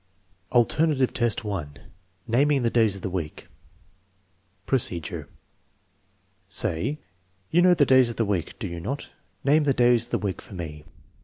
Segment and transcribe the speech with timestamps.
[0.51, 1.77] VIIj Alternative test 1:
[2.27, 3.45] naming the days of the week
[4.65, 5.29] Procedure.
[6.47, 6.97] Say:
[7.51, 9.09] "You 'know the days of the week, do you not?
[9.43, 10.85] Name the days of the week for me."